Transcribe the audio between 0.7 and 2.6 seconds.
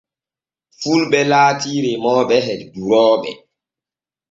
Fulɓe laati remooɓe e